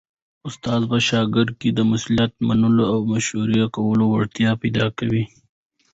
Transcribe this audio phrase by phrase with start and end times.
[0.47, 5.23] استاد په شاګرد کي د مسؤلیت منلو او مشرۍ کولو وړتیا پیدا کوي.